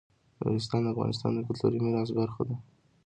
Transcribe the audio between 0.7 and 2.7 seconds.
د افغانستان د کلتوري میراث برخه ده.